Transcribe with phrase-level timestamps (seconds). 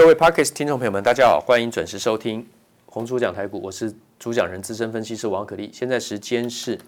[0.00, 2.46] 各位 Parkes 听众朋友们，大家好，欢迎准时收听
[2.86, 5.68] 红猪讲台股，我是主讲人资深分析师王可立。
[5.74, 6.78] 现在时间是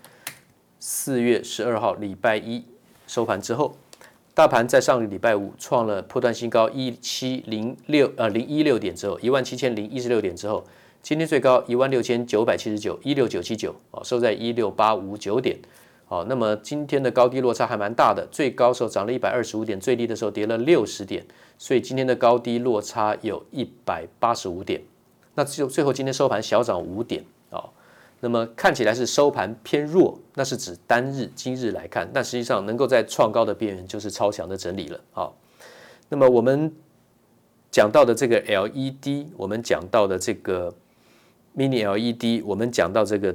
[0.80, 2.64] 四月十二号礼拜一
[3.06, 3.76] 收盘之后，
[4.32, 10.64] 大盘在上个礼拜五创了破段新高一七零六呃零一六点之后，一万七千零一十六点之后，
[11.02, 15.58] 今天最高一万六千九百七十九一六九七九哦，收在一六八五九点。
[16.12, 21.24] 好，那么今天的高低落差还蛮大的，最高时候涨了一百二十五点，最低的时候跌了六十点，
[21.56, 24.82] 所以今天的高低落差有一百八十五点。
[25.36, 27.64] 那就最后今天收盘小涨五点啊，
[28.20, 35.32] 那么看起来是收盘偏弱，那是指单日今日来看，但实际上能够在创高的边缘就是超强的整理了啊。
[36.10, 36.70] 那么我们
[37.70, 40.74] 讲到的这个 LED，我们讲到的这个
[41.56, 43.34] Mini LED，我们讲到这个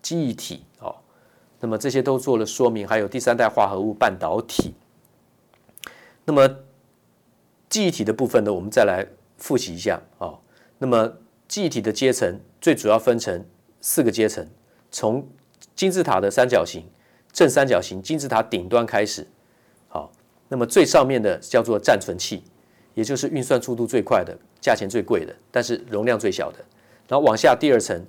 [0.00, 1.03] 记忆体啊。
[1.64, 4.74] 那么这些都做了说明，还有第三代化合物半导体。
[6.26, 6.58] 那么
[7.70, 9.06] 记忆体的部分呢，我们再来
[9.38, 10.34] 复习一下啊。
[10.76, 11.10] 那么
[11.48, 13.46] 记忆体的阶层最主要分成
[13.80, 14.46] 四个阶层，
[14.90, 15.26] 从
[15.74, 16.86] 金字塔的三角形、
[17.32, 19.26] 正三角形金字塔顶端开始。
[19.88, 20.12] 好，
[20.48, 22.44] 那么最上面的叫做暂存器，
[22.92, 26.58] 也就是运算速度最快的、价钱最贵的，但是容量最小的。
[27.08, 28.04] 然后往下第二层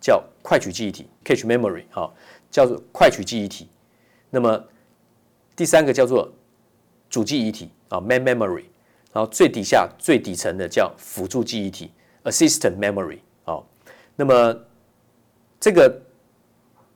[0.00, 2.08] 叫快取记忆体 （cache memory） 啊。
[2.52, 3.66] 叫做快取记忆体，
[4.30, 4.62] 那么
[5.56, 6.30] 第三个叫做
[7.08, 8.66] 主记忆体啊，main memory，
[9.12, 11.90] 然后最底下最底层的叫辅助记忆体
[12.24, 13.58] ，assistant memory 啊。
[14.14, 14.54] 那么
[15.58, 16.00] 这个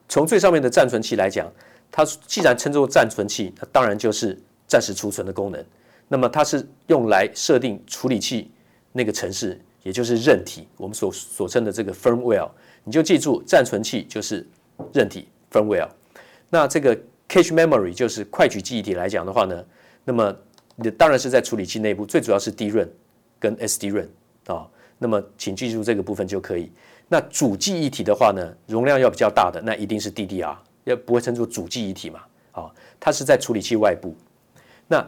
[0.08, 1.50] 从最上面的暂存器来讲，
[1.90, 5.64] 它既然称作暂存器，它当然就是暂时储存的功能。
[6.06, 8.50] 那么它是用来设定处理器
[8.92, 12.48] 那个程式，也就是韧体，我们所所称的这个 firmware。
[12.84, 14.46] 你就记住，暂存器就是
[14.92, 15.26] 韧体。
[15.56, 15.88] firmware，
[16.50, 16.94] 那这个
[17.28, 19.64] cache memory 就是快取记忆体来讲的话呢，
[20.04, 20.36] 那么
[20.76, 22.88] 你当然是在处理器内部，最主要是 DRAM
[23.38, 24.08] 跟 SDRAM
[24.46, 24.68] 啊。
[24.98, 26.70] 那么请记住这个部分就可以。
[27.08, 32.20] 那主记忆体的话呢，容量要比较大的，那一定是 DDR，要不会称作主记忆体嘛？
[32.52, 34.16] 啊，它是在处理器外部。
[34.88, 35.06] 那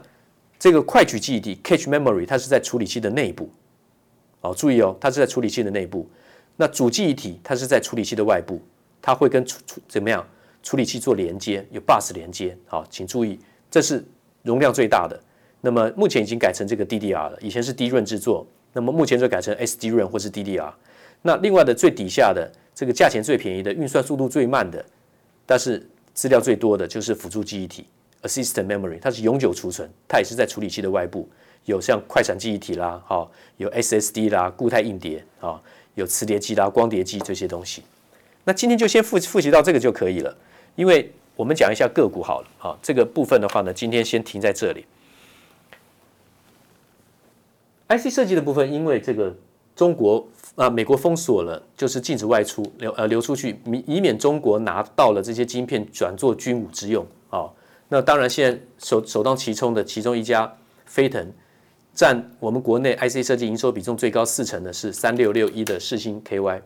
[0.58, 3.50] 这个快取记忆体 cache memory 它是在处理器的内部。
[4.42, 6.08] 哦，注意哦，它是在处理器的内部。
[6.56, 8.60] 那主记忆体它是在处理器的外部。
[9.00, 10.26] 它会跟处处怎么样
[10.62, 13.38] 处理器做连接，有 bus 连接，好，请注意，
[13.70, 14.04] 这是
[14.42, 15.18] 容量最大的。
[15.60, 20.72] 那么目前已经改成这个 DDR 了，以前是 DRAM 制作，那么目前就改成 SDRAM 或是 DDR。
[21.22, 24.84] 那另外的最底下的这个价钱最便宜的、运算速度最慢的，
[25.44, 27.86] 但是资料最多的就是辅助记忆体
[28.22, 31.28] （Assistant Memory），它是永久储存，它也是在处理器的外部，
[31.64, 35.60] 有像快闪记忆体啦，好，有 SSD 啦、固态硬碟啊，
[35.96, 37.82] 有磁碟机啦、光碟机这些东西。
[38.44, 40.36] 那今天就先复复习到这个就可以了，
[40.74, 44.84] 因为我们讲一下个股好了，啊，这个部分的话呢，今天先停在这里。
[47.88, 49.34] IC 设计的部分，因为这个
[49.74, 50.26] 中国
[50.56, 57.48] 啊，美国封锁了，就是禁止外出流呃流出去，以以免中国拿到了这些晶片转做军武之用啊。
[57.88, 60.52] 那当然，现在首首当其冲的其中一家
[60.84, 61.32] 飞腾，
[61.94, 66.60] 占我们国内 IC 设计营收比重最高四成的是三六六一的世星 KY。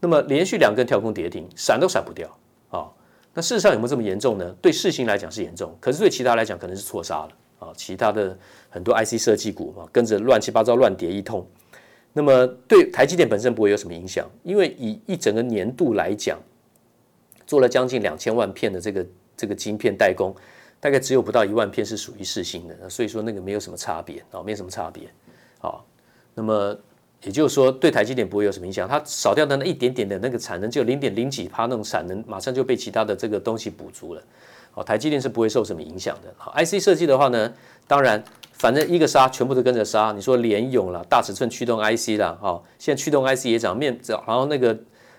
[0.00, 2.26] 那么连续两根跳空跌停，闪都闪不掉
[2.70, 2.90] 啊！
[3.34, 4.50] 那事实上有没有这么严重呢？
[4.62, 7.68] 对世芯来讲是严重，可是对其他来讲可能是错杀了啊！
[7.76, 8.36] 其他的
[8.70, 11.46] 很多 IC 设计股啊，跟着乱七八糟乱跌一通。
[12.14, 16.38] 那么对台积电本身不会有什么影响，因为以一整个年度来讲，
[17.46, 19.06] 做了将近两千万片的这个
[19.36, 20.34] 这个晶片代工，
[20.80, 25.08] 大概只有不到一万片是属于世芯的，所以说那个没有什么差别啊，没有什么差别
[25.60, 25.78] 啊。
[26.34, 26.74] 那么。
[27.24, 28.88] 也就是说，对台积电不会有什么影响。
[28.88, 34.22] 它少掉的那一点点的那个产能，就零点零几趴那种产能，马上就被其他的这个东西补足了。
[34.72, 36.32] 好，台积电是不会受什么影响的。
[36.38, 37.52] 好，IC 设计的话呢，
[37.86, 38.22] 当然，
[38.52, 40.12] 反正一个杀，全部都跟着杀。
[40.14, 44.78] 你说联咏了，大尺寸驱动 IC 啦，哦，现在驱动 IC 也涨，面涨，然后那个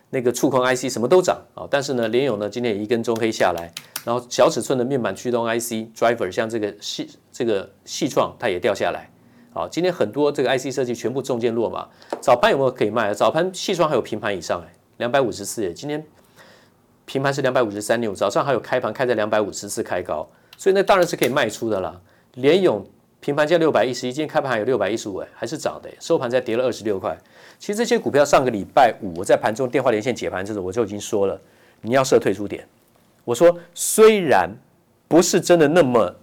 [0.10, 1.68] 那个触控 IC 什么都涨啊。
[1.70, 3.72] 但是呢，联咏呢今天也一根中黑下来，
[4.04, 9.11] 然后小尺寸的面板驱动 IC driver，像这个细这个细创，它也掉下来。
[9.54, 11.86] 好，今天很多这个 IC 设计全部中箭落马。
[12.22, 13.14] 早盘有没有可以卖？
[13.14, 16.02] 早盘细创还有平盘以上哎，两百五十四哎，今天
[17.06, 20.26] 平盘是两百五十三点五，早上还有开盘开在两百五十四开高，
[20.56, 22.00] 所以那当然是可以卖出的啦。
[22.36, 22.86] 联咏
[23.20, 27.18] 平盘价六百一十一，今天开盘还有六百一十五哎，还是涨的，收盘再跌了二十六块。
[27.60, 31.38] 其实这些股票上个礼拜五我在盘中电话连线解盘的时我就已经说了，
[31.82, 32.66] 你要设退出点。
[33.26, 34.50] 我说虽然
[35.10, 36.16] 不是真的那么。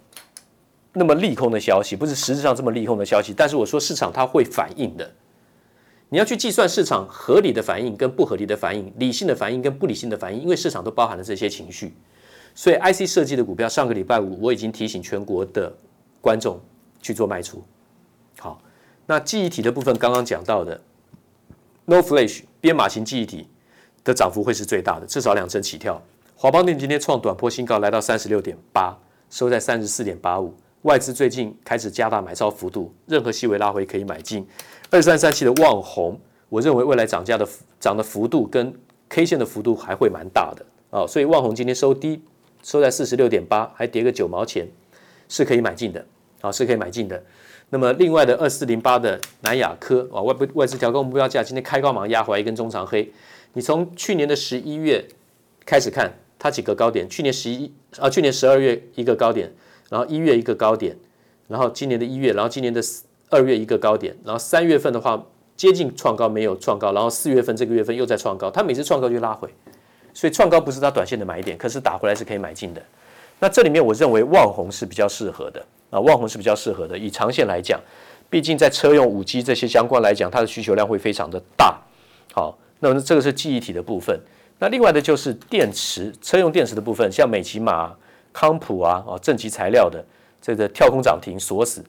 [0.93, 5.09] 那么利空的消息不是实质上这么利空的消息，但是我说市场它会反应的。
[6.09, 11.93] 你要去计算市场合理的反应跟不合理的反应，理性的反应跟不理性的反应，因为市场都包含了这些情绪。
[12.55, 15.71] 所以 IC 设计的股票，上个礼拜五我已经提醒全国的
[16.21, 16.59] 观众
[17.03, 17.63] 去做卖出。
[18.39, 18.61] 好，
[19.05, 20.81] 那记忆体的部分刚刚讲到的
[21.85, 23.47] ，No Flash 编码型记忆体
[24.03, 26.03] 的涨幅会是最大的，至少两成起跳。
[26.35, 28.97] 华邦电今天创短波新高，来到三十六点八，
[29.29, 30.55] 收在三十四点八五。
[30.83, 34.47] 外资最近开始加大买超幅度，任何细微拉回可以买进。
[34.91, 37.47] 二三三七的旺宏，我认为未来涨价的
[37.81, 38.73] 涨的幅度跟
[39.09, 42.23] K 线的幅度还会蛮大的啊，所以旺宏今天收低，
[42.63, 44.69] 收在四十六点八，还跌个九毛钱，
[45.29, 46.07] 是可以买进的
[46.41, 47.23] 啊，是可以买进的。
[47.71, 53.13] 那么另外的二四零八的南亚科啊，外部外资调高目标价，今天开高马上压回来一根中长黑。
[53.55, 55.05] 你从去年的十一月
[55.67, 59.53] 开始看它几个高点，去年十一啊，去年十二月一个高点。
[59.89, 60.97] 然后一月一个高点，
[61.49, 62.81] 然后今年的一月，然后今年的
[63.31, 65.23] 二月一个高点，然后三月份的话
[65.57, 69.49] 接近创高没有创高，然后四月份这个月份又在创高，它每次创高就拉回，
[70.13, 72.83] 所以创高不是它短线的买点，可是打回来是可以买进的。
[73.39, 76.99] 那这里面我认为旺红是比较适合的啊，旺红是比较适合的。
[76.99, 77.81] 以长线来讲，
[78.29, 81.81] 毕竟在车用五 G 这些相关来讲，它的需求量会非常的大。
[82.33, 84.21] 好，那么这个是记忆体的部分。
[84.59, 87.95] 那另外的就是电池，车用电池的部分，像美琪玛。
[88.33, 90.05] 康普啊，哦，正极材料的
[90.41, 91.85] 这个跳空涨停锁死，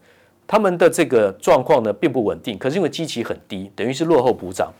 [0.47, 4.71] 他们的这个状况呢并不稳定，可是因为基期很低，等于是落后补涨，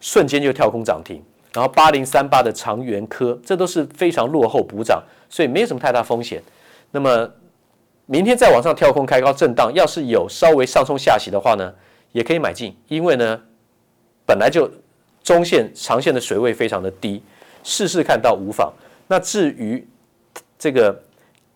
[0.00, 1.22] 瞬间就跳空涨停。
[1.54, 6.40] 然后八零三八的长源科，这都是非常落后补涨，所以没有什么太大风险。
[6.90, 7.28] 那么
[8.06, 11.74] 明天再往上跳空开高震荡，要是有稍微上冲下洗的话呢，
[12.12, 13.40] 也可以买进，因为呢
[14.26, 14.70] 本来就
[15.22, 17.22] 中线、长线的水位非常的低，
[17.64, 18.72] 试试看倒无妨。
[19.08, 19.84] 那至于
[20.58, 21.02] 这个。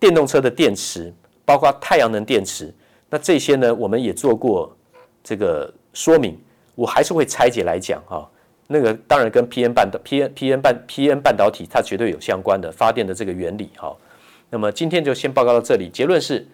[0.02, 1.14] 电动车的电池，
[1.44, 2.74] 包括太阳能电池，
[3.08, 4.76] 那这些呢，我们也做过
[5.22, 6.36] 这个说明，
[6.74, 8.28] 我还是会拆解来讲哈。
[8.66, 13.96] 那个当然跟 P N 半导 P N P N 半 P N 半导体它绝对有相关的发电的这个原理哈。
[14.50, 16.44] 那么今天就先报告到这里，结论是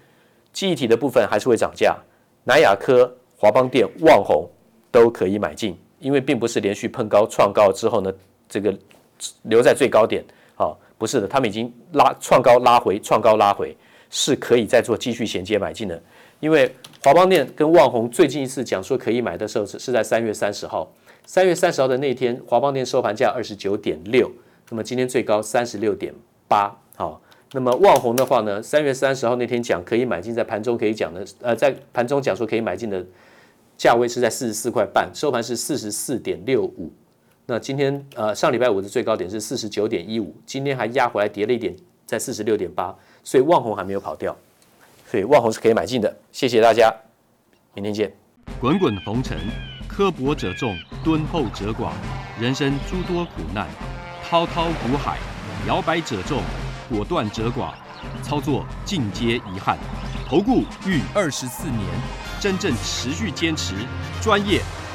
[0.52, 1.96] 记忆体的部分还是会涨价，
[2.44, 4.46] 南亚科、华邦电、旺宏
[4.90, 8.12] 都可以买进，因为并不是连续碰高创高之后呢，
[8.46, 8.78] 这个
[9.44, 10.22] 留在最高点。
[10.98, 13.74] 不是的，他们已经拉创高拉回，创高拉回
[14.10, 16.02] 是可以再做继续衔接买进的。
[16.40, 16.70] 因为
[17.02, 20.92] 华邦电跟旺宏最近一次讲说可以买的时候是是在三月三十号，
[21.24, 24.30] 三月三十号的那天，华邦电收盘价二十九点六，
[24.70, 26.12] 那么今天最高三十六点
[26.48, 26.76] 八。
[26.96, 27.20] 好，
[27.52, 33.04] 那么旺宏的话呢，三月三十号那天讲可以买进，在盘中可以讲的，呃，在盘中讲说可以买进的
[33.76, 36.90] 价位是在四十四块半，收盘是四十四点六五。
[37.50, 41.74] 那今天呃上礼拜五的最高点是四十九点一五，今天还压回来跌了一点，
[42.04, 44.36] 在四十六点八，所以旺红还没有跑掉，
[45.10, 46.14] 所以旺红是可以买进的。
[46.30, 46.94] 谢谢大家，
[47.72, 48.12] 明天见。
[48.60, 49.38] 滚滚红尘，
[49.88, 51.92] 刻薄者众，敦厚者寡，
[52.38, 53.66] 人生诸多苦难，
[54.22, 55.16] 滔滔苦海，
[55.66, 56.42] 摇摆者众，
[56.90, 57.72] 果断者寡，
[58.22, 59.78] 操作尽皆遗憾。
[60.28, 61.80] 投顾逾二十四年，
[62.38, 63.74] 真正持续坚持
[64.20, 64.60] 专业。